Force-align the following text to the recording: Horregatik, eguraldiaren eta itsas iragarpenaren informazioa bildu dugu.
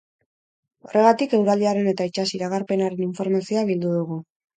Horregatik, 0.85 1.35
eguraldiaren 1.37 1.89
eta 1.91 2.07
itsas 2.11 2.25
iragarpenaren 2.37 3.05
informazioa 3.09 3.65
bildu 3.69 3.93
dugu. 3.99 4.19